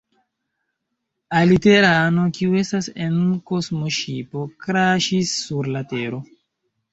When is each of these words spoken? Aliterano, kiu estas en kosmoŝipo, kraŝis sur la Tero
Aliterano, 1.39 2.23
kiu 2.37 2.57
estas 2.61 2.87
en 3.09 3.19
kosmoŝipo, 3.51 4.47
kraŝis 4.65 5.35
sur 5.43 5.71
la 5.77 5.85
Tero 5.95 6.23